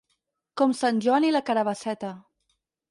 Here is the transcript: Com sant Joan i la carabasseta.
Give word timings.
Com 0.61 0.73
sant 0.79 1.03
Joan 1.07 1.29
i 1.31 1.31
la 1.37 1.43
carabasseta. 1.51 2.15